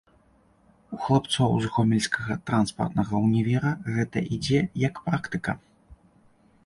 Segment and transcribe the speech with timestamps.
[0.95, 5.51] У хлапцоў з гомельскага транспартнага ўнівера гэта ідзе, як практыка.